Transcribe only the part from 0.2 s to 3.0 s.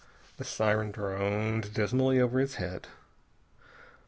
The siren droned dismally over his head.